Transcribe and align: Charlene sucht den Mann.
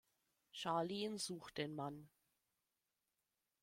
Charlene 0.51 1.19
sucht 1.19 1.59
den 1.59 1.75
Mann. 1.75 2.09